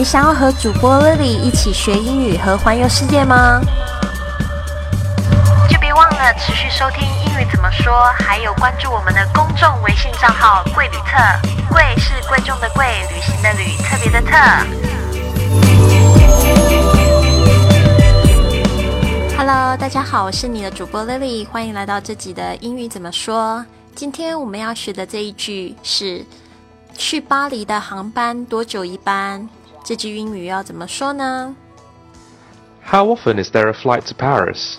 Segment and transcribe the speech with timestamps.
[0.00, 3.60] 你想要和主播 Lily 一起学英语和环游世界吗？
[5.68, 11.18] 就别忘了持续收听英语怎么说，还有关注我们的公众微信账号“贵旅特”。
[11.68, 14.38] 贵是贵重的贵，旅行的旅，特别的特。
[19.36, 23.62] Hello，大家好，我是你的主播 Lily，欢迎来到这集的英语怎么说。
[23.94, 26.24] 今天我们要学的这一句是：
[26.96, 29.46] 去巴黎的航班多久一班？
[29.83, 31.55] 这句英语要怎么说呢？
[32.83, 34.77] How often is there a flight to Paris?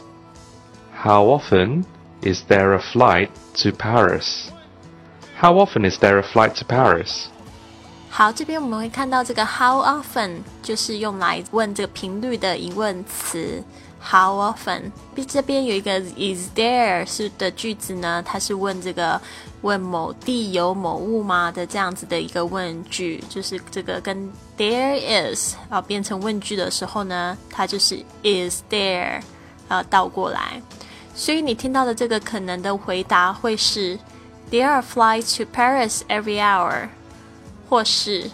[1.03, 1.85] How often
[2.23, 3.29] is there a flight
[3.63, 4.51] to Paris?
[5.41, 7.27] How often is there a flight to Paris?
[8.09, 13.63] 好，这边我们会看到这个 how often 就是用来问这个频率的疑问词。
[14.01, 14.93] How often？
[15.27, 18.23] 这边有一个 is there 是的句子呢？
[18.25, 19.21] 它是问这个
[19.62, 29.22] 问某地有某物吗的这样子的一个问句，就是这个跟 there is 啊变成问句的时候呢，它就是 is there
[29.68, 30.62] 啊倒过来。
[31.14, 34.00] 所以你听到的这个可能的回答会是
[34.50, 36.90] There are flights to Paris every hour，
[37.70, 38.32] 或是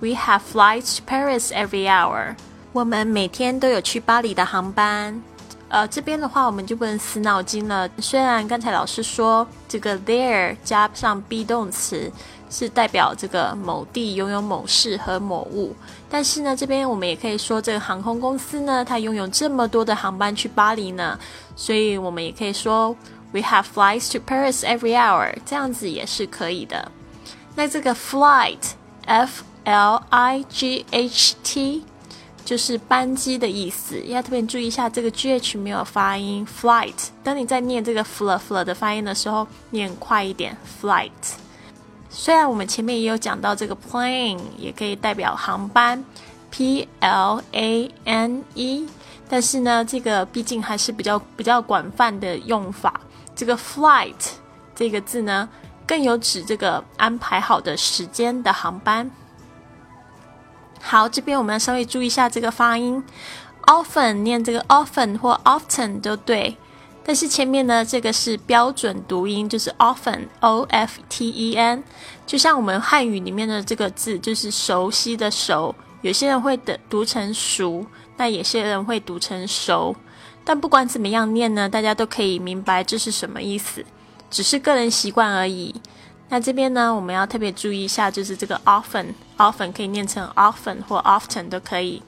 [0.00, 2.36] We have flights to Paris every hour。
[2.72, 5.20] 我们每天都有去巴黎的航班，
[5.68, 7.86] 呃，这边的话我们就不能死脑筋了。
[7.98, 12.10] 虽然刚才老师说这个 there 加上 be 动词
[12.48, 15.76] 是代表这个某地拥有某事和某物，
[16.08, 21.18] 但是呢，这边我们也可以说这个航空公司呢，它拥有这么多的航班去巴黎呢，
[21.54, 22.96] 所以我们也可以说
[23.32, 26.90] we have flights to Paris every hour，这样子也是可以的。
[27.56, 31.84] 那这个 flight，f l i g h t。
[32.44, 36.46] 就是班机的意思，要特别注意一下这个 g h 没有发音。
[36.46, 40.56] flight，当你在念这个 fl fl 的发音的时候，念快一点。
[40.80, 41.10] flight，
[42.08, 46.02] 虽然我们前面也有讲到这个 plane 也可以代表航班
[46.50, 48.88] ，p l a n e，
[49.28, 52.98] 但是呢，这个毕竟还是比较比较广泛的用法。
[53.36, 54.14] 这个 flight
[54.74, 55.46] 这个字呢，
[55.86, 59.10] 更有指这个安排好的时间的航班。
[60.80, 63.02] 好，这边我们要稍微注意一下这个发音
[63.66, 66.56] ，often 念这个 often 或 often 都对，
[67.04, 71.82] 但是前面呢这个是标准读音，就是 often，o f t e n，
[72.26, 77.84] 就像我们汉语里面的这个字，就是熟悉的熟，有些人会的读成熟，
[78.16, 79.94] 那有些人会读成熟，
[80.44, 83.84] 但不管怎么样念呢，大家都可以明白这是什么意思，
[84.30, 85.74] 只是个人习惯而已。
[86.30, 92.02] 那这边呢，我们要特别注意一下，就是这个 often，often 可以念成 often 或 often 都可以。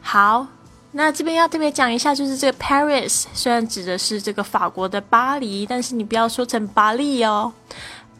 [0.00, 0.46] 好，
[0.92, 7.52] 那这边要特别讲一下，就是这个 Paris 虽然指的是这个法国的巴黎，但是你不要说成巴黎哦，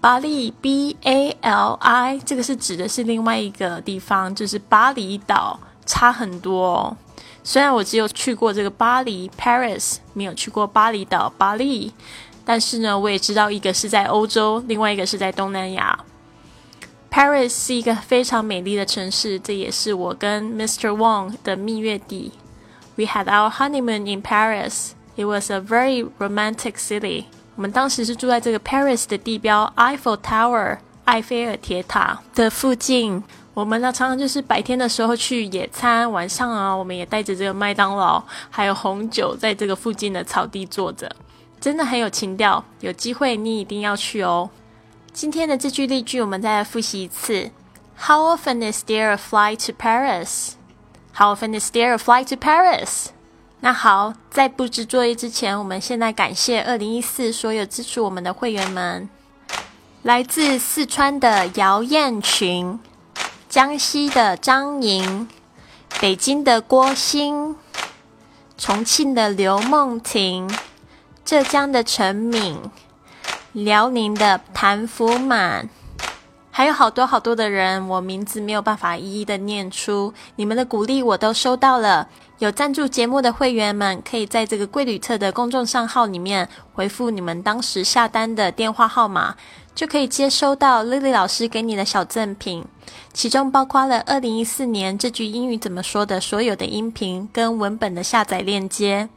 [0.00, 6.96] 巴黎 B A L I 这个是指的是另外一个地方，就是巴厘岛，差很多哦。
[7.44, 11.92] 虽然我只有去过这个巴黎 Paris，没有去过巴厘岛巴黎。
[12.44, 15.98] 但是呢，我也知道一个是在欧洲，另外一个是在东南亚。
[17.10, 20.88] Paris 是一个非常美丽的城市，这也是我跟 Mr.
[20.88, 22.32] Wang 的蜜月地。
[22.96, 24.92] We had our honeymoon in Paris.
[25.16, 27.24] It was a very romantic city.
[27.54, 33.22] 我们当时是住在这个 Paris 的地标 Eiffel Tower 埃菲尔铁塔的附近。
[33.52, 41.14] 我们呢常常就是白天的时候去野餐，晚上啊，我们也带着这个麦当劳还有红酒，在这个附近的草地坐着。
[41.62, 44.50] 真的很有情调，有机会你一定要去哦。
[45.12, 47.52] 今天的这句例句，我们再来复习一次。
[47.96, 50.54] How often is there a flight to Paris?
[51.14, 53.10] How often is there a flight to Paris?
[53.60, 59.08] 那好，在布置作业之前，我们现在感谢二零一四所有支持我们的会员们。
[60.02, 62.80] 来自四川的姚艳群，
[63.48, 65.28] 江西的张莹，
[66.00, 67.54] 北京的郭鑫，
[68.58, 70.50] 重庆的刘梦婷。
[71.24, 72.58] 浙江的陈敏，
[73.52, 75.68] 辽宁的谭福满，
[76.50, 80.12] 还有好多好多的人，我名字没有办法一一的念出。
[80.36, 82.08] 你们的鼓励我都收到了。
[82.38, 89.36] 有赞助节目的会员们，可以在这个贵旅特的公众账号里面回复你们当时下单的电话号码，
[89.76, 92.64] 就可以接收到 Lily 老师给你的小赠品，
[93.12, 99.08] 其中包括了二零一四年这句英语怎么说的所有的音频跟文本的下载链接。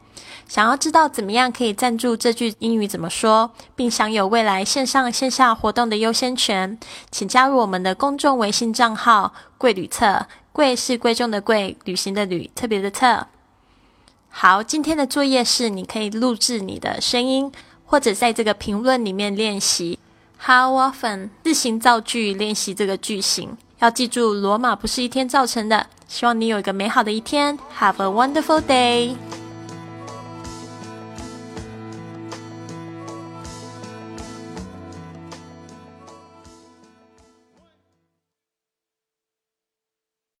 [0.48, 6.78] 想要知道怎么样可以赞助这句英语怎么说，并享有未来线上线下活动的优先权，
[7.10, 10.26] 请加入我们的公众微信账号“贵旅册”。
[10.52, 13.26] 贵是贵重的贵，旅行的旅，特别的特。
[14.30, 17.52] 好，今天的作业是你可以录制你的声音，
[17.84, 19.98] 或者在这个评论里面练习。
[20.38, 25.88] How often 自行造句练习这个句型，要记住，罗马不是一天造成的。
[26.08, 27.58] 希望你有一个美好的一天。
[27.78, 29.45] Have a wonderful day.